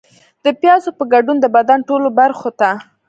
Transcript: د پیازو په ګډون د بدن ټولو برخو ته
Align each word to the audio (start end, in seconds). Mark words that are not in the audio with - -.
د 0.45 0.47
پیازو 0.61 0.89
په 0.97 1.03
ګډون 1.13 1.37
د 1.41 1.45
بدن 1.55 1.79
ټولو 1.89 2.07
برخو 2.19 2.49
ته 2.59 2.69